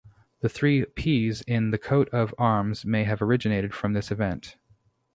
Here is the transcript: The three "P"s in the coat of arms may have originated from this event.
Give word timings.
The 0.39 0.49
three 0.49 0.83
"P"s 0.83 1.41
in 1.41 1.69
the 1.69 1.77
coat 1.77 2.09
of 2.09 2.33
arms 2.39 2.83
may 2.87 3.03
have 3.03 3.21
originated 3.21 3.71
from 3.75 3.93
this 3.93 4.09
event. 4.09 4.57